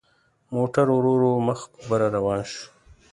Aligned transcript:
موټر 0.55 0.85
ورو 0.91 1.11
ورو 1.15 1.31
مخ 1.47 1.59
په 1.73 1.81
بره 1.89 2.07
روان 2.15 2.39
شو. 2.51 2.63